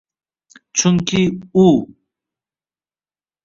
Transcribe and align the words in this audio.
Chunki 0.77 1.21
u 1.65 1.67